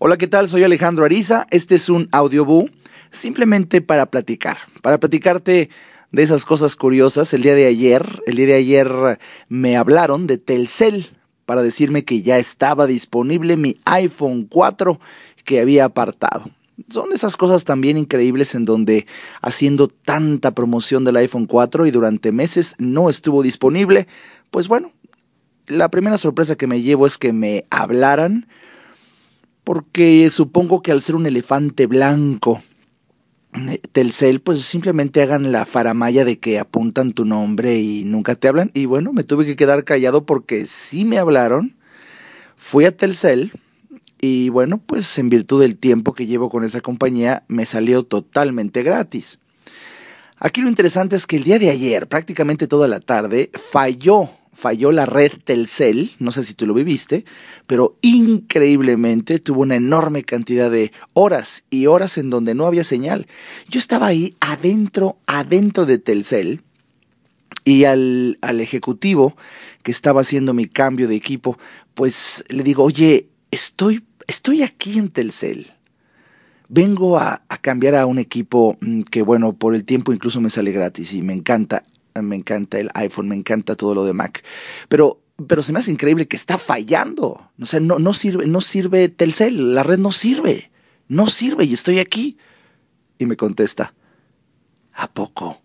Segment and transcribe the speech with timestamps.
[0.00, 0.48] Hola, ¿qué tal?
[0.48, 1.48] Soy Alejandro Ariza.
[1.50, 2.70] Este es un audioboo
[3.10, 5.70] simplemente para platicar, para platicarte
[6.12, 7.34] de esas cosas curiosas.
[7.34, 11.08] El día de ayer, el día de ayer me hablaron de Telcel
[11.46, 15.00] para decirme que ya estaba disponible mi iPhone 4
[15.44, 16.44] que había apartado.
[16.90, 19.04] Son esas cosas también increíbles en donde
[19.42, 24.06] haciendo tanta promoción del iPhone 4 y durante meses no estuvo disponible,
[24.52, 24.92] pues bueno,
[25.66, 28.46] la primera sorpresa que me llevo es que me hablaran
[29.68, 32.62] porque supongo que al ser un elefante blanco,
[33.52, 38.48] eh, Telcel, pues simplemente hagan la faramaya de que apuntan tu nombre y nunca te
[38.48, 38.70] hablan.
[38.72, 41.76] Y bueno, me tuve que quedar callado porque sí me hablaron.
[42.56, 43.52] Fui a Telcel
[44.18, 48.82] y bueno, pues en virtud del tiempo que llevo con esa compañía, me salió totalmente
[48.82, 49.38] gratis.
[50.38, 54.90] Aquí lo interesante es que el día de ayer, prácticamente toda la tarde, falló falló
[54.90, 57.24] la red Telcel, no sé si tú lo viviste,
[57.68, 63.28] pero increíblemente tuvo una enorme cantidad de horas y horas en donde no había señal.
[63.68, 66.62] Yo estaba ahí adentro, adentro de Telcel,
[67.64, 69.36] y al, al ejecutivo
[69.84, 71.56] que estaba haciendo mi cambio de equipo,
[71.94, 75.70] pues le digo, oye, estoy, estoy aquí en Telcel.
[76.68, 80.50] Vengo a, a cambiar a un equipo mm, que, bueno, por el tiempo incluso me
[80.50, 81.84] sale gratis y me encanta
[82.22, 84.44] me encanta el iPhone, me encanta todo lo de Mac.
[84.88, 87.50] Pero, pero se me hace increíble que está fallando.
[87.60, 90.70] O sea, no, no sirve, no sirve Telcel, la red no sirve.
[91.08, 92.38] No sirve y estoy aquí.
[93.18, 93.94] Y me contesta,
[94.92, 95.60] ¿a poco?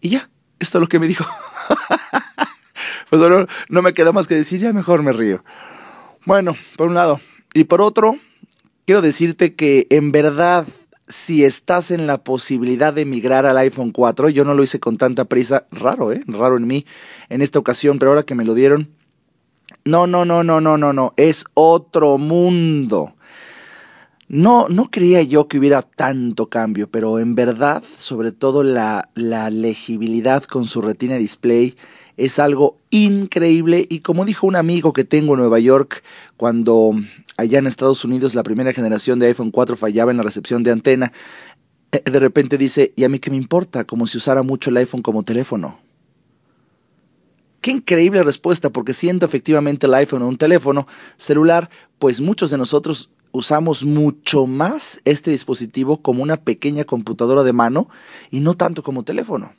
[0.00, 1.24] Y ya, esto es lo que me dijo.
[3.10, 5.44] pues bueno, no me queda más que decir, ya mejor me río.
[6.24, 7.20] Bueno, por un lado.
[7.52, 8.18] Y por otro,
[8.86, 10.66] quiero decirte que en verdad
[11.10, 14.96] si estás en la posibilidad de migrar al iPhone 4, yo no lo hice con
[14.96, 16.20] tanta prisa, raro, ¿eh?
[16.26, 16.86] Raro en mí
[17.28, 18.88] en esta ocasión, pero ahora que me lo dieron,
[19.84, 23.14] no, no, no, no, no, no, no, es otro mundo.
[24.32, 29.50] No, no creía yo que hubiera tanto cambio, pero en verdad, sobre todo la, la
[29.50, 31.74] legibilidad con su retina display,
[32.16, 36.04] es algo increíble y como dijo un amigo que tengo en Nueva York,
[36.36, 36.92] cuando
[37.36, 40.70] allá en Estados Unidos la primera generación de iPhone 4 fallaba en la recepción de
[40.70, 41.12] antena,
[41.90, 43.82] eh, de repente dice, ¿y a mí qué me importa?
[43.82, 45.80] Como si usara mucho el iPhone como teléfono.
[47.62, 50.86] Qué increíble respuesta, porque siendo efectivamente el iPhone un teléfono
[51.16, 57.52] celular, pues muchos de nosotros usamos mucho más este dispositivo como una pequeña computadora de
[57.52, 57.88] mano
[58.30, 59.52] y no tanto como teléfono.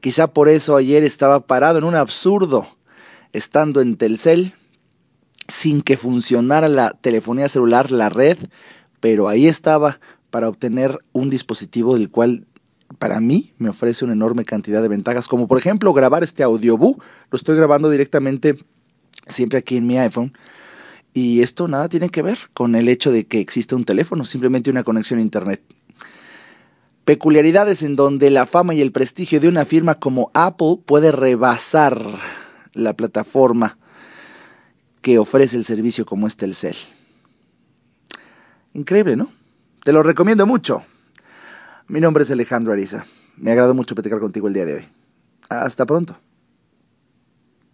[0.00, 2.66] Quizá por eso ayer estaba parado en un absurdo,
[3.32, 4.54] estando en Telcel,
[5.48, 8.38] sin que funcionara la telefonía celular, la red,
[9.00, 10.00] pero ahí estaba
[10.30, 12.46] para obtener un dispositivo del cual
[12.98, 17.02] para mí me ofrece una enorme cantidad de ventajas, como por ejemplo grabar este audiobook,
[17.30, 18.58] lo estoy grabando directamente
[19.26, 20.32] siempre aquí en mi iPhone.
[21.14, 24.70] Y esto nada tiene que ver con el hecho de que exista un teléfono, simplemente
[24.70, 25.62] una conexión a Internet
[27.04, 32.02] peculiaridades en donde la fama y el prestigio de una firma como Apple puede rebasar
[32.72, 33.78] la plataforma
[35.02, 36.76] que ofrece el servicio como es Telcel.
[38.72, 39.30] Increíble, ¿no?
[39.84, 40.82] Te lo recomiendo mucho.
[41.88, 43.04] Mi nombre es Alejandro Ariza.
[43.36, 44.88] Me agradó mucho platicar contigo el día de hoy.
[45.50, 46.16] Hasta pronto.